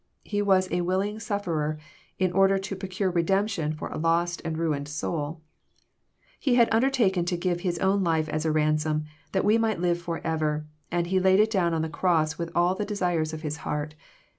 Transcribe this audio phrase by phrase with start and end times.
[0.23, 1.77] He was a willing Sufferer
[2.17, 5.41] in order to pro cure redemption for a lost and ruined soul.
[6.39, 10.01] He had undertaken to give His own life as a ransom, that we might live
[10.01, 13.49] forever, and He laid it down on the cross with all the desire of Hir,
[13.51, 13.95] heai*t.